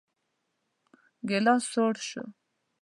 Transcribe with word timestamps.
ګيلاس 1.27 1.63
سوړ 1.71 1.93
شو. 2.07 2.23